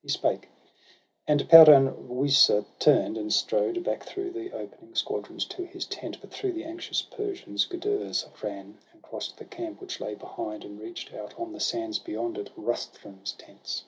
[0.00, 0.48] He spake;
[1.28, 6.16] and Peran Wisa turn'd, and strode Back through the opening squadrons to his tent.
[6.22, 8.78] But through the anxious Persians Gudurz ran.
[8.94, 12.38] And cross'd the camp which lay behind, and reach' d, Out on the sands beyond
[12.38, 13.84] it, Rustum's tents.